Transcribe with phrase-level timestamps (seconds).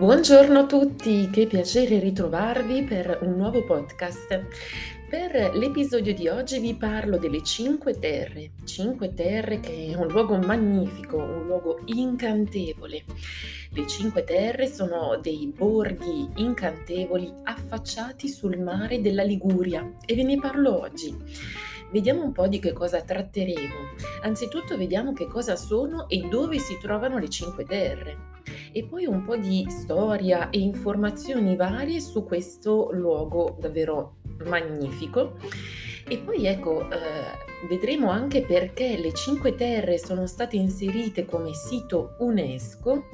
[0.00, 4.46] Buongiorno a tutti, che piacere ritrovarvi per un nuovo podcast.
[5.10, 8.52] Per l'episodio di oggi vi parlo delle Cinque Terre.
[8.64, 13.04] Cinque Terre che è un luogo magnifico, un luogo incantevole.
[13.72, 20.38] Le Cinque Terre sono dei borghi incantevoli affacciati sul mare della Liguria e ve ne
[20.38, 21.14] parlo oggi.
[21.92, 23.74] Vediamo un po' di che cosa tratteremo.
[24.22, 28.29] Anzitutto vediamo che cosa sono e dove si trovano le Cinque Terre
[28.72, 35.36] e poi un po' di storia e informazioni varie su questo luogo davvero magnifico.
[36.06, 36.96] E poi ecco, eh,
[37.68, 43.04] vedremo anche perché le Cinque Terre sono state inserite come sito UNESCO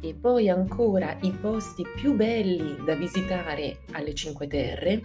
[0.00, 5.02] e poi ancora i posti più belli da visitare alle Cinque Terre.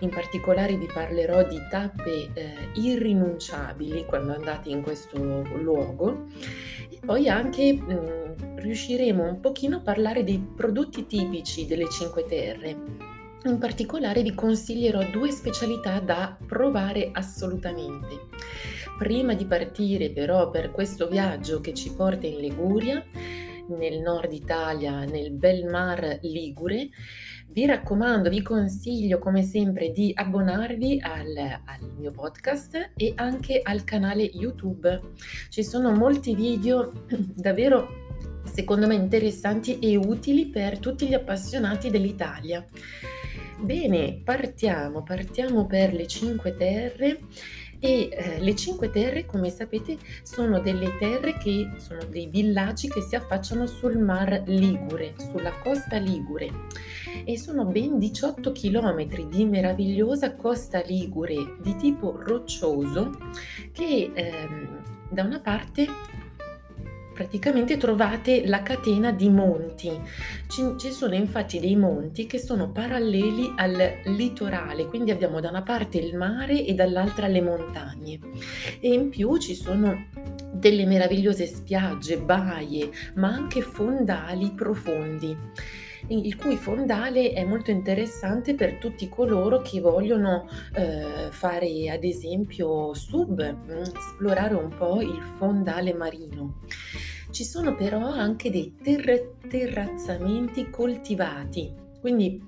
[0.00, 6.26] In particolare vi parlerò di tappe eh, irrinunciabili quando andate in questo luogo
[7.04, 12.76] poi anche mh, mm, riusciremo un pochino a parlare dei prodotti tipici delle Cinque Terre.
[13.44, 18.26] In particolare vi consiglierò due specialità da provare assolutamente.
[18.98, 23.04] Prima di partire però per questo viaggio che ci porta in Liguria,
[23.68, 26.88] nel nord Italia, nel bel mar Ligure,
[27.50, 33.84] vi raccomando, vi consiglio come sempre di abbonarvi al, al, mio podcast e anche al
[33.84, 35.00] canale YouTube.
[35.48, 38.06] Ci sono molti video davvero
[38.44, 42.64] secondo me interessanti e utili per tutti gli appassionati dell'Italia.
[43.60, 47.20] Bene, partiamo, partiamo per le Cinque Terre
[47.80, 53.00] e eh, le Cinque Terre, come sapete, sono delle terre che sono dei villaggi che
[53.00, 56.50] si affacciano sul mar Ligure, sulla costa Ligure
[57.24, 63.10] e sono ben 18 km di meravigliosa costa Ligure di tipo roccioso
[63.72, 65.86] che ehm, da una parte
[67.18, 69.90] praticamente trovate la catena di monti.
[70.46, 75.62] Ci, ci, sono infatti dei monti che sono paralleli al litorale, quindi abbiamo da una
[75.62, 78.20] parte il mare e dall'altra le montagne.
[78.78, 80.06] E in più ci sono
[80.52, 85.36] delle meravigliose spiagge, baie, ma anche fondali profondi
[86.08, 92.94] il cui fondale è molto interessante per tutti coloro che vogliono eh, fare ad esempio
[92.94, 96.60] sub, mm, esplorare un po' il fondale marino.
[97.30, 102.40] Ci sono però anche dei ter- terrazzamenti coltivati quindi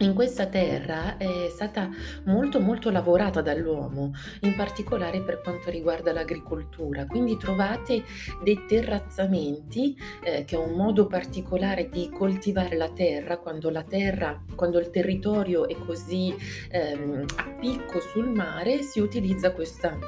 [0.00, 1.90] in questa terra è stata
[2.24, 7.06] molto molto lavorata dall'uomo, in particolare per quanto riguarda l'agricoltura.
[7.06, 8.02] Quindi trovate
[8.42, 14.42] dei terrazzamenti, eh, che è un modo particolare di coltivare la terra, quando la terra,
[14.54, 16.34] quando il territorio è così
[16.70, 19.98] ehm, a picco sul mare, si utilizza questa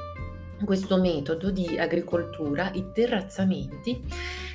[0.65, 4.03] questo metodo di agricoltura, i terrazzamenti,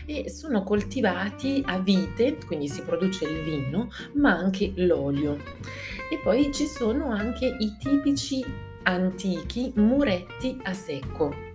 [0.06, 5.38] e sono coltivati a vite, quindi si produce il vino, ma anche l'olio.
[6.09, 8.44] E poi ci sono anche i tipici
[8.84, 11.46] antichi muretti a secco.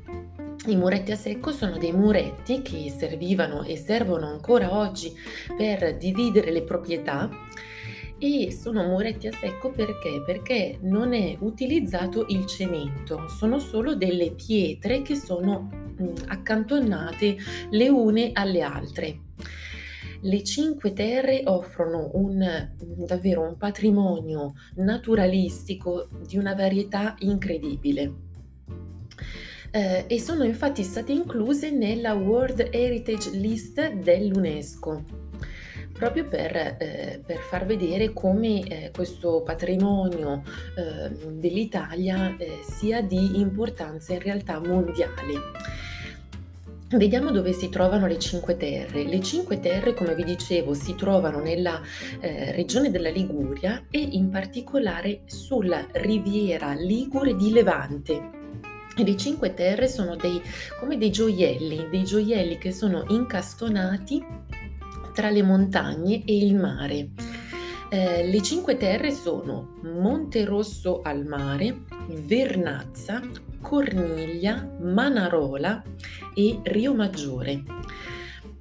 [0.66, 5.12] I muretti a secco sono dei muretti che servivano e servono ancora oggi
[5.56, 7.28] per dividere le proprietà
[8.25, 10.22] e sono muretti a secco perché?
[10.25, 15.69] Perché non è utilizzato il cemento, sono solo delle pietre che sono
[16.28, 17.37] accantonate
[17.71, 19.21] le une alle altre.
[20.21, 22.71] Le Cinque Terre offrono un,
[23.05, 28.12] davvero un patrimonio naturalistico di una varietà incredibile.
[29.72, 35.22] Eh, e sono infatti state incluse nella World Heritage List dell'UNESCO
[36.02, 40.42] proprio per, eh, per far vedere come eh, questo patrimonio
[40.76, 45.12] eh, dell'Italia eh, sia di importanza in realtà mondiale.
[46.88, 49.04] Vediamo dove si trovano le Cinque Terre.
[49.04, 51.80] Le Cinque Terre, come vi dicevo, si trovano nella
[52.18, 58.30] eh, regione della Liguria e in particolare sulla riviera Ligure di Levante.
[58.96, 60.42] Le Cinque Terre sono dei,
[60.80, 64.50] come dei gioielli, dei gioielli che sono incastonati
[65.12, 67.10] tra le montagne e il mare.
[67.91, 73.20] Eh, le Cinque Terre sono Monte Rosso al mare, Vernazza,
[73.60, 75.82] Corniglia, Manarola
[76.34, 77.62] e Rio Maggiore.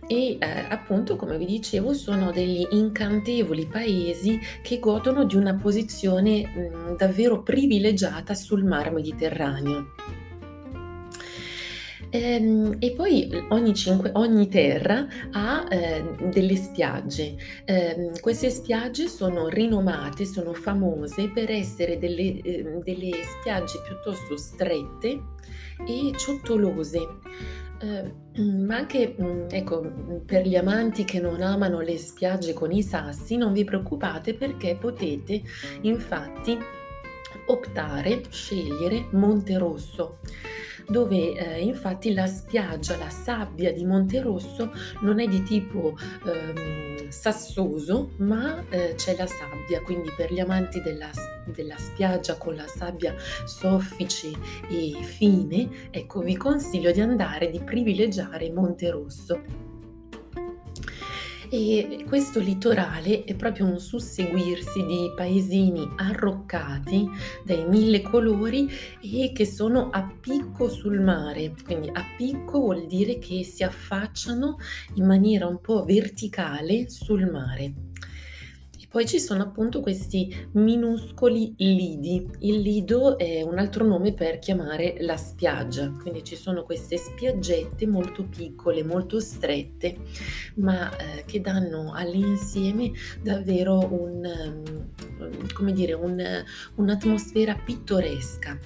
[0.06, 6.46] E eh, appunto, come vi dicevo, sono degli incantevoli paesi che godono di una posizione
[6.46, 9.94] mh, davvero privilegiata sul mar Mediterraneo.
[12.14, 17.36] Ehm, e poi ogni, cinque, ogni terra ha eh, delle spiagge.
[17.64, 25.22] Eh, queste spiagge sono rinomate, sono famose per essere delle, eh, delle spiagge piuttosto strette
[25.88, 27.00] e ciottolose.
[27.80, 32.84] Ehm, ma anche, mhmm, ecco, per gli amanti che non amano le spiagge con i
[32.84, 35.42] sassi, non vi preoccupate perché potete
[35.84, 36.58] infatti
[37.48, 40.20] optare, scegliere Monterosso
[40.88, 48.12] dove eh, infatti la spiaggia, la sabbia di Monterosso non è di tipo ehm, sassoso,
[48.18, 51.10] ma eh, c'è la sabbia, quindi per gli amanti della,
[51.46, 54.32] della spiaggia con la sabbia soffice
[54.70, 59.71] e fine, ecco vi consiglio di andare, di privilegiare Monterosso.
[61.54, 67.06] E questo litorale è proprio un susseguirsi di paesini arroccati
[67.44, 68.70] dai mille colori
[69.02, 71.54] e che sono a picco sul mare.
[71.66, 74.60] Quindi a picco vuol dire che si affacciano
[74.94, 77.91] in maniera un po' verticale sul mare.
[78.92, 82.30] Poi ci sono appunto questi minuscoli lidi.
[82.40, 87.88] Il lido è un altro nome per chiamare la spiaggia, quindi ci sono queste spiaggette
[87.88, 89.96] molto piccole, molto strette,
[90.56, 92.92] ma eh, che danno all'insieme
[93.24, 94.30] davvero un,
[95.18, 96.22] um, come dire, un,
[96.76, 98.60] un'atmosfera pittoresca.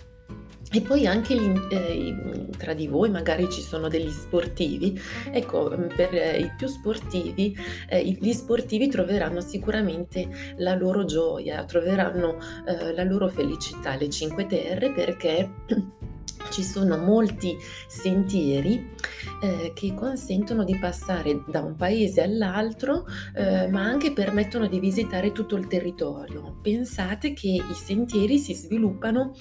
[0.72, 5.00] E poi anche gli, eh, tra di voi magari ci sono degli sportivi,
[5.32, 7.56] ecco, per eh, i più sportivi,
[7.88, 10.28] eh, gli sportivi troveranno sicuramente
[10.58, 15.50] la loro gioia, troveranno eh, la loro felicità, le Cinque Terre, perché
[16.50, 17.58] ci sono molti
[17.88, 18.94] sentieri
[19.42, 23.06] eh, che consentono di passare da un paese all'altro,
[23.36, 26.58] eh, ma anche permettono di visitare tutto il territorio.
[26.62, 29.36] Pensate che i sentieri si sviluppano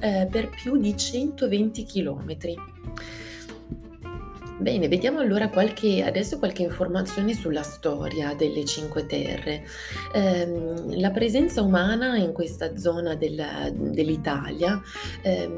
[0.00, 2.56] eh, per più di 120 chilometri.
[4.60, 9.64] Bene, vediamo allora qualche, adesso qualche informazione sulla storia delle Cinque Terre.
[10.12, 14.78] Eh, la presenza umana in questa zona della, dell'Italia
[15.22, 15.50] eh,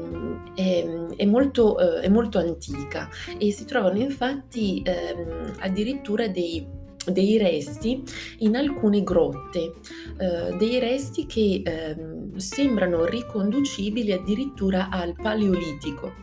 [0.55, 0.85] è,
[1.17, 6.65] è, molto, eh, è, molto, antica e si trovano infatti ehm, addirittura dei
[7.11, 8.03] dei resti
[8.39, 9.73] in alcune grotte,
[10.17, 11.95] eh, dei resti che eh,
[12.37, 16.13] sembrano riconducibili addirittura al Paleolitico.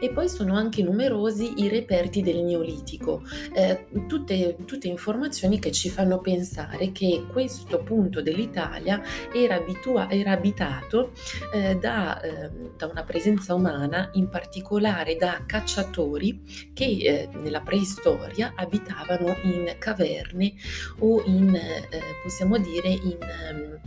[0.00, 3.22] E poi sono anche numerosi i reperti del Neolitico,
[3.54, 9.00] eh, tutte, tutte, informazioni che ci fanno pensare che questo punto dell'Italia
[9.32, 11.12] era, abitua- era abitato
[11.52, 16.42] eh, da, ehm, da, una presenza umana, in particolare da cacciatori
[16.74, 20.54] che eh, nella preistoria abitavano in caverne caverne
[21.00, 23.80] o in, eh, possiamo dire, in ehm,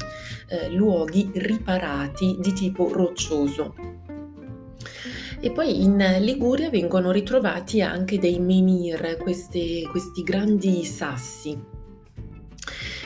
[0.49, 3.75] eh, luoghi riparati di tipo roccioso.
[5.39, 11.75] E poi in Liguria vengono ritrovati anche dei menhir, questi grandi sassi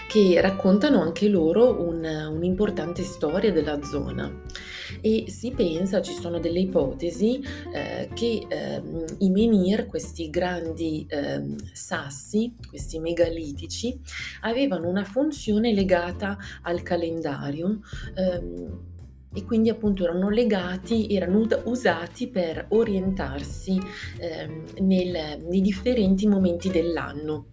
[0.07, 4.31] che raccontano anche loro un, un'importante storia della zona
[4.99, 7.41] e si pensa, ci sono delle ipotesi,
[7.73, 8.81] eh, che eh,
[9.19, 13.99] i menhir, questi grandi eh, sassi, questi megalitici,
[14.41, 17.79] avevano una funzione legata al calendario
[18.15, 18.89] ehm,
[19.33, 23.79] e quindi appunto erano legati, erano usati per orientarsi
[24.19, 27.45] ehm, nel, nei differenti momenti dell'anno.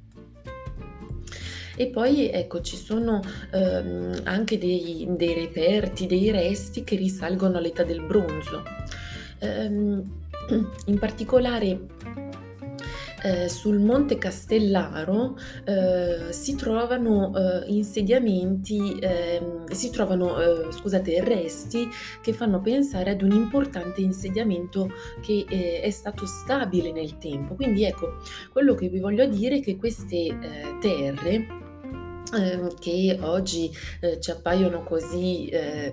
[1.81, 3.23] E poi ecco, ci sono
[3.53, 8.65] ehm, anche dei, dei, reperti, dei resti che risalgono all'età del bronzo.
[9.39, 10.03] Ehm,
[10.87, 11.81] in particolare
[13.23, 21.89] eh, sul Monte Castellaro eh, si trovano eh, insediamenti, ehm, si trovano, eh, scusate, resti
[22.21, 27.55] che fanno pensare ad un importante insediamento che eh, è stato stabile nel tempo.
[27.55, 28.17] Quindi ecco,
[28.53, 30.37] quello che vi voglio dire è che queste eh,
[30.81, 31.58] terre
[32.35, 33.71] Ehm, che oggi
[34.01, 35.93] eh, ci appaiono così, eh,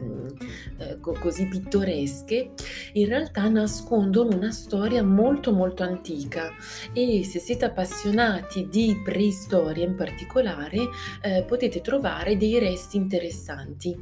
[0.77, 2.51] eh, così pittoresche,
[2.93, 6.51] in realtà nascondono una storia molto molto antica.
[6.93, 10.89] E se siete appassionati di preistoria in particolare
[11.21, 13.97] eh, potete trovare dei resti interessanti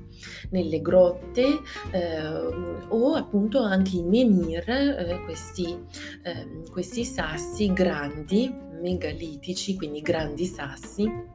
[0.50, 1.60] nelle grotte
[1.92, 5.78] ehm, o appunto anche i menhir, eh, questi,
[6.24, 11.34] ehm, questi sassi grandi, megalitici, quindi grandi sassi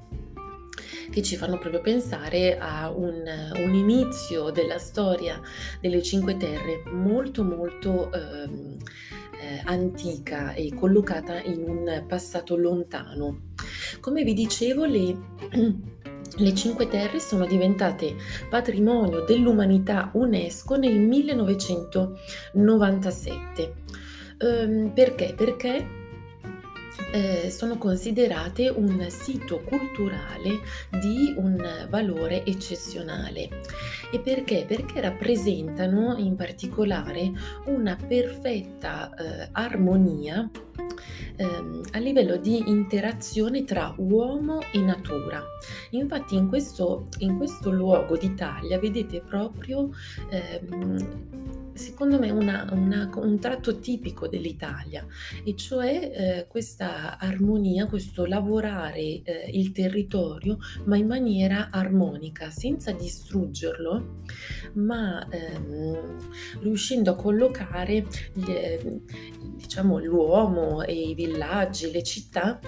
[1.11, 3.23] che ci fanno proprio pensare a un,
[3.57, 5.41] un inizio della storia
[5.81, 8.77] delle Cinque Terre molto molto ehm,
[9.41, 13.47] eh, antica e collocata in un passato lontano.
[14.01, 15.17] Come vi dicevo, le
[16.37, 18.17] le Cinque Terre sono diventate
[18.49, 23.75] patrimonio dell'umanità UNESCO nel 1997.
[24.41, 25.35] Um, perché?
[25.37, 25.85] Perché
[27.13, 30.61] eh, sono considerate un sito culturale
[31.01, 33.49] di un valore eccezionale.
[34.11, 34.65] E perché?
[34.67, 37.31] Perché rappresentano in particolare
[37.67, 40.49] una perfetta eh, armonia
[41.37, 45.43] ehm, a livello di interazione tra uomo e natura.
[45.91, 49.91] Infatti in questo, in questo luogo d'Italia vedete proprio
[50.31, 51.37] ehm,
[51.79, 55.07] secondo me una, un tratto tipico dell'Italia,
[55.45, 56.88] e cioè eh, questa
[57.19, 64.23] armonia, questo lavorare eh, il territorio, ma in maniera armonica, senza distruggerlo,
[64.75, 66.19] ma ehm,
[66.61, 68.07] riuscendo a collocare
[68.47, 69.01] eh,
[69.57, 72.61] diciamo, l'uomo e i villaggi, le città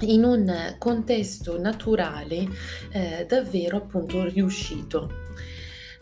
[0.00, 2.48] in un contesto naturale
[2.90, 5.20] eh, davvero appunto riuscito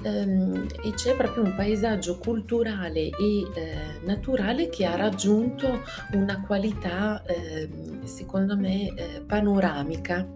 [0.03, 5.81] ehm, e c'è proprio un paesaggio culturale e eh, naturale che ha raggiunto
[6.13, 7.69] una qualità, eh,
[8.05, 10.27] secondo me, eh, panoramica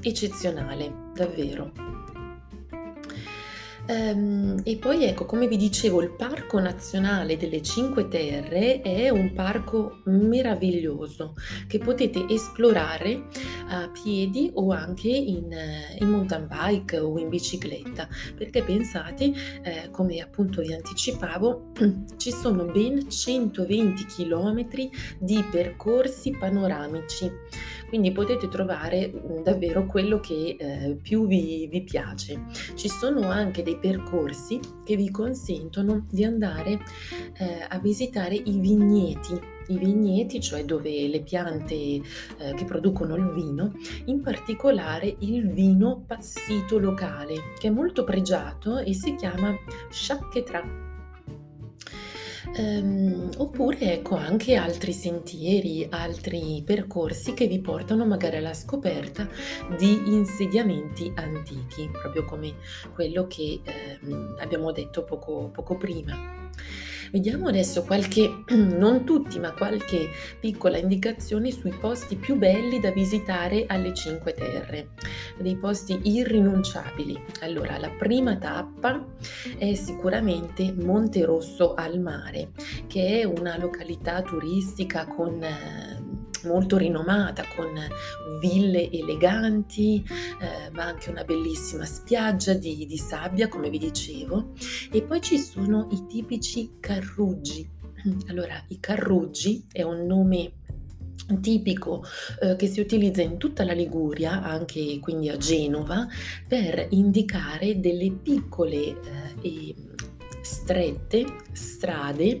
[0.00, 1.91] eccezionale, davvero.
[3.86, 9.32] Ehm, e poi ecco, come vi dicevo, il Parco Nazionale delle Cinque Terre è un
[9.32, 11.34] parco meraviglioso
[11.66, 13.24] che potete esplorare
[13.68, 15.52] a piedi o anche in,
[15.98, 21.72] in mountain bike o in bicicletta, perché pensate, eh, come appunto vi anticipavo,
[22.16, 24.66] ci sono ben 120 km
[25.18, 27.30] di percorsi panoramici
[27.92, 32.46] quindi potete trovare mhmm, davvero quello che eh, più vi, vi piace.
[32.74, 36.80] Ci sono anche dei percorsi che vi consentono di andare
[37.38, 42.02] eh, a visitare i vigneti i vigneti, cioè dove le piante eh,
[42.54, 43.72] che producono il vino,
[44.06, 49.54] in particolare il vino passito locale, che è molto pregiato e si chiama
[49.88, 50.91] Chacquetra.
[52.56, 59.28] Ehm, oppure ecco anche altri sentieri, altri percorsi che vi portano magari alla scoperta
[59.78, 62.54] di insediamenti antichi, proprio come
[62.94, 66.50] quello che ehm, abbiamo detto poco, poco prima.
[67.12, 70.08] Vediamo adesso qualche, non tutti, ma qualche
[70.40, 74.92] piccola indicazione sui posti più belli da visitare alle Cinque Terre,
[75.38, 77.22] dei posti irrinunciabili.
[77.42, 79.04] Allora, la prima tappa
[79.58, 82.52] è sicuramente Monte Rosso al mare,
[82.86, 85.38] che è una località turistica con
[86.44, 87.78] molto rinomata con
[88.40, 90.04] ville eleganti,
[90.40, 94.52] eh, ma anche una bellissima spiaggia di, di sabbia, come vi dicevo.
[94.90, 97.68] E poi ci sono i tipici carruggi.
[98.28, 100.54] Allora, i carruggi è un nome
[101.40, 102.04] tipico
[102.40, 106.06] eh, che si utilizza in tutta la Liguria, anche quindi a Genova,
[106.46, 108.96] per indicare delle piccole eh,
[109.40, 109.74] e
[110.42, 112.40] strette strade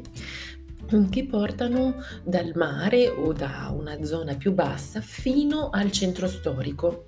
[1.08, 7.04] che portano dal mare o da una zona più bassa fino al centro storico,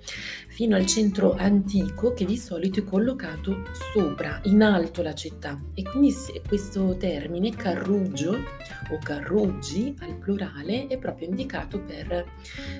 [0.47, 3.63] fino al centro antico che di solito è collocato
[3.93, 5.59] sopra, in alto la città.
[5.73, 6.13] E quindi
[6.47, 12.25] questo termine carruggio o carruggi al plurale è proprio indicato per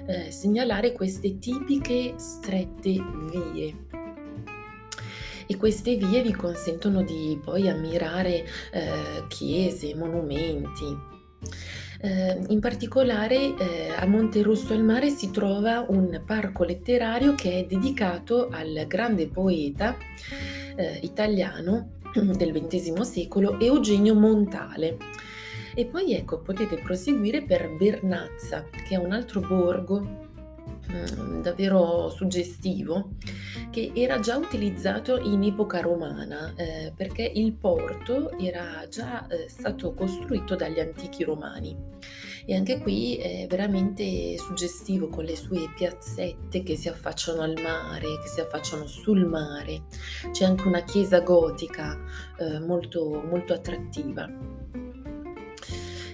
[0.08, 2.92] eh, segnalare queste tipiche strette
[3.32, 4.05] vie
[5.48, 11.14] e queste vie vi consentono di poi ammirare eh, chiese, monumenti.
[12.02, 17.66] Eh, in particolare eh, a Monterosso al Mare si trova un parco letterario che è
[17.66, 19.96] dedicato al grande poeta
[20.76, 24.98] eh, italiano del XX secolo Eugenio Montale.
[25.74, 30.34] E poi ecco, potete proseguire per Vernazza, che è un altro borgo
[30.92, 33.10] Mm, davvero suggestivo
[33.72, 39.94] che era già utilizzato in epoca romana eh, perché il porto era già eh, stato
[39.94, 41.76] costruito dagli antichi romani
[42.46, 48.20] e anche qui è veramente suggestivo con le sue piazzette che si affacciano al mare,
[48.22, 49.86] che si affacciano sul mare.
[50.32, 51.98] C'è anche una chiesa gotica
[52.38, 54.30] eh, molto, molto attrattiva.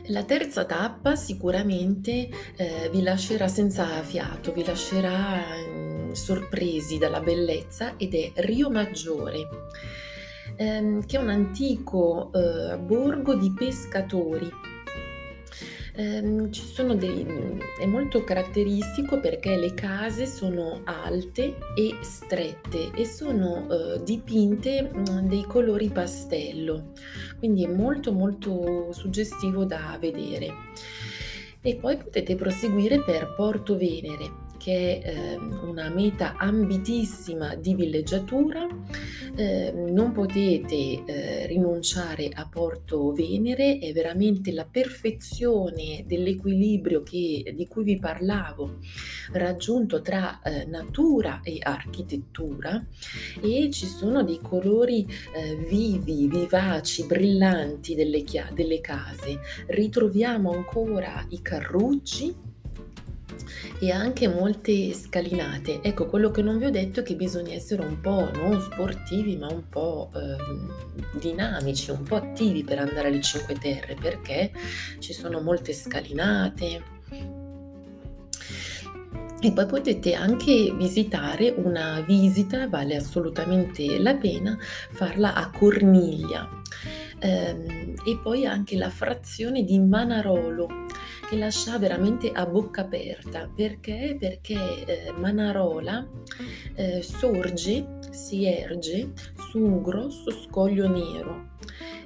[0.08, 7.93] La terza tappa sicuramente eh, vi lascerà senza fiato, vi lascerà eh, sorpresi dalla bellezza
[7.98, 9.48] ed è Rio Maggiore,
[10.55, 14.50] ehm, che è un antico eh, borgo di pescatori
[15.94, 16.50] ehm,
[16.96, 17.26] dei,
[17.80, 25.28] è molto caratteristico perché le case sono alte e strette e sono eh, dipinte mh,
[25.28, 26.92] dei colori pastello,
[27.40, 30.54] quindi è molto molto suggestivo da vedere.
[31.64, 38.68] E poi potete proseguire per Porto Venere, che è eh, una meta ambitissima di villeggiatura,
[39.36, 47.68] eh, non potete eh, rinunciare a Porto Venere, è veramente la perfezione dell'equilibrio che, di
[47.68, 48.77] cui vi parlavo,
[49.32, 52.86] raggiunto tra eh, natura e architettura
[53.41, 59.39] e ci sono dei colori eh, vivi, vivaci, brillanti delle, chia- delle case.
[59.65, 62.50] Ritroviamo ancora i carrucci
[63.80, 65.82] e anche molte scalinate.
[65.82, 69.38] Ecco, quello che non vi ho detto è che bisogna essere un po' non sportivi,
[69.38, 74.52] ma un po' eh, dinamici, un po' attivi per andare alle Cinque Terre, perché
[75.00, 77.00] ci sono molte scalinate.
[79.44, 84.56] E poi potete anche visitare una visita, vale assolutamente la pena
[84.92, 86.48] farla a Corniglia.
[87.24, 90.68] Ehm, e poi anche la frazione di Manarolo
[91.32, 93.50] che lascia veramente a bocca aperta.
[93.56, 94.18] Perché?
[94.20, 96.06] Perché eh, Manarola
[96.76, 99.14] eh, sorge, si erge
[99.50, 101.56] su un grosso scoglio nero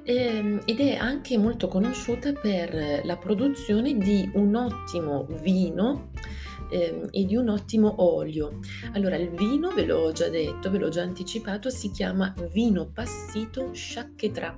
[0.04, 6.12] ehm, ed è anche molto conosciuta per la produzione di un ottimo vino
[6.70, 8.60] ehm, e di un ottimo olio.
[8.94, 13.74] Allora, il vino, ve l'ho già detto, ve l'ho già anticipato, si chiama vino passito
[13.74, 14.58] Sciacchetrà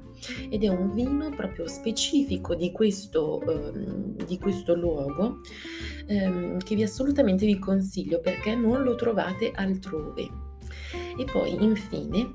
[0.50, 5.38] ed è un vino proprio specifico di questo, ehm, di questo luogo
[6.08, 10.46] ehm, che vi assolutamente vi consiglio perché non lo trovate altrove.
[11.18, 12.34] E poi infine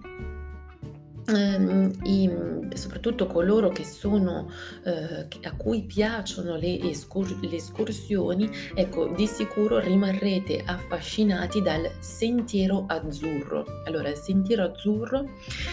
[1.27, 2.31] i,
[2.75, 4.51] soprattutto coloro che sono,
[4.85, 12.85] eh, a cui piacciono le, escur- le escursioni, ecco, di sicuro rimarrete affascinati dal sentiero
[12.89, 13.83] azzurro.
[13.85, 15.31] Allora, il sentiero azzurro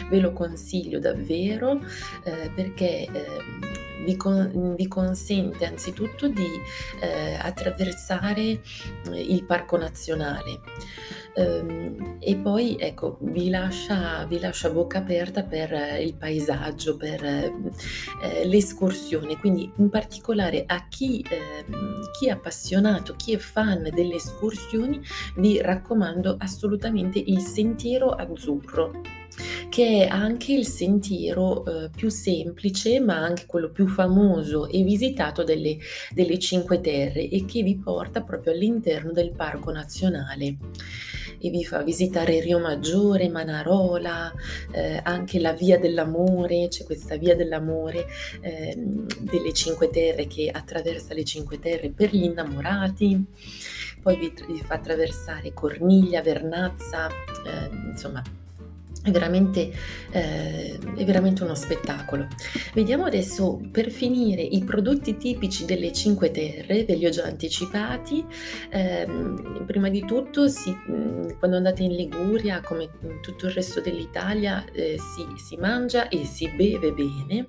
[0.10, 1.80] ve lo consiglio davvero
[2.24, 6.48] eh, perché eh, vi, con, vi, consente anzitutto di
[7.02, 8.62] eh, attraversare eh,
[9.12, 10.62] il parco nazionale.
[11.36, 15.72] Ehm, e poi ecco, vi lascia, vi lascia bocca aperta per
[16.02, 21.66] il paesaggio, per eh, l'escursione, quindi in particolare a chi, eh,
[22.18, 25.02] chi è appassionato, chi è fan delle escursioni,
[25.38, 29.02] vi raccomando assolutamente il sentiero azzurro
[29.70, 35.44] che è anche il sentiero eh, più semplice, ma anche quello più famoso e visitato
[35.44, 35.78] delle,
[36.12, 40.58] delle Cinque Terre e che vi porta proprio all'interno del Parco Nazionale
[41.40, 44.34] e vi fa visitare Rio Maggiore, Manarola,
[44.72, 48.06] eh, anche la Via dell'Amore, c'è questa Via dell'Amore
[48.42, 48.76] eh,
[49.20, 53.26] delle Cinque Terre che attraversa le Cinque Terre per gli innamorati,
[54.02, 58.22] poi vi, vi fa attraversare Corniglia, Vernazza, eh, insomma
[59.02, 59.72] è veramente,
[60.12, 62.28] eh, è veramente, uno spettacolo.
[62.74, 68.26] Vediamo adesso per finire i prodotti tipici delle Cinque Terre, ve li ho già anticipati.
[68.70, 69.08] Eh,
[69.66, 70.76] prima di tutto, si,
[71.38, 76.26] quando andate in Liguria, come in tutto il resto dell'Italia, eh, si, si, mangia e
[76.26, 77.48] si beve bene,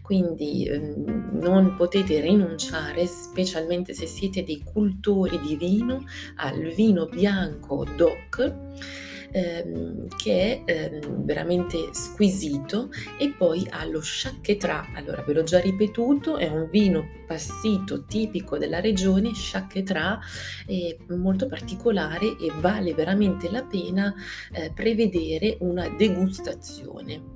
[0.00, 6.04] quindi ehm, non potete rinunciare, specialmente se siete dei cultori di vino,
[6.36, 14.92] al vino bianco DOC ehm, che è ehm, veramente squisito e poi ha lo sciacchetrà,
[14.94, 20.18] allora ve l'ho già ripetuto, è un vino passito tipico della regione, sciacchetrà,
[20.66, 24.14] è molto particolare e vale veramente la pena
[24.52, 27.34] eh, prevedere una degustazione.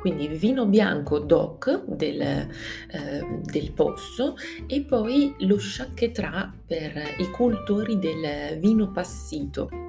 [0.00, 4.36] Quindi vino bianco DOC del, eh, del, posto
[4.68, 9.87] e poi lo sciacchetrà per i cultori del vino passito.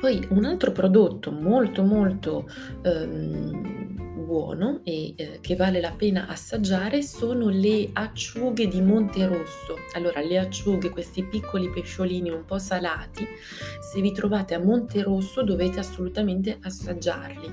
[0.00, 2.48] Poi un altro prodotto molto molto
[2.82, 3.78] ehm,
[4.28, 9.76] buono e eh, che vale la pena assaggiare sono le acciughe di Monterosso.
[9.94, 13.26] Allora, le acciughe, questi piccoli pesciolini un po' salati,
[13.80, 17.50] se vi trovate a Monterosso dovete assolutamente assaggiarli.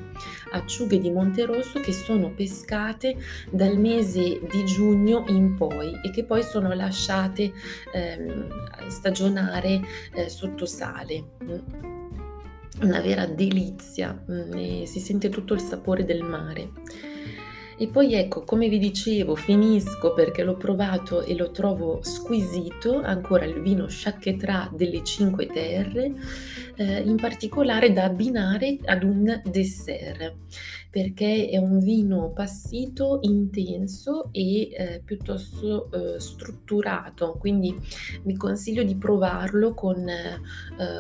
[0.52, 3.16] Acciughe di Monterosso che sono pescate
[3.50, 7.54] dal mese di giugno in poi e che poi sono lasciate
[7.94, 9.82] ehm, stagionare
[10.14, 12.05] eh, sotto sale.
[12.82, 16.72] Una vera delizia, mm, si sente tutto il sapore del mare.
[17.78, 23.44] E poi ecco, come vi dicevo, finisco perché l'ho provato e lo trovo squisito, ancora
[23.44, 26.14] il vino Sciacchetrà delle Cinque Terre,
[26.76, 30.36] eh, in particolare da abbinare ad un dessert
[30.96, 37.78] perché è un vino passito, intenso e eh, piuttosto eh, strutturato, quindi
[38.24, 40.40] vi consiglio di provarlo con eh,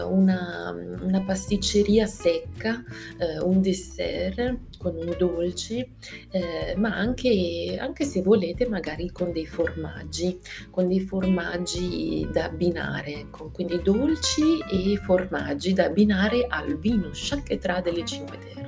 [0.03, 2.83] una, una, pasticceria secca,
[3.17, 5.91] eh, un dessert con un dolce,
[6.29, 10.37] eh, ma anche, anche se volete magari con dei formaggi,
[10.71, 17.79] con dei formaggi da abbinare, ecco, quindi dolci e formaggi da abbinare al vino Chaquetra
[17.79, 18.64] delle Cinque Terre.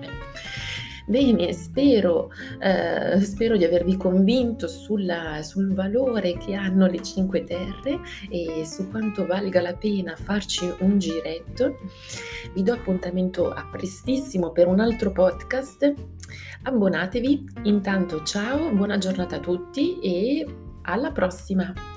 [1.09, 8.01] Bene, spero, eh, spero di avervi convinto sulla, sul valore che hanno le Cinque Terre
[8.29, 11.77] e su quanto valga la pena farci un giretto.
[12.53, 15.93] Vi do appuntamento a prestissimo per un altro podcast.
[16.63, 20.45] Abbonatevi, intanto ciao, buona giornata a tutti e
[20.81, 21.96] alla prossima!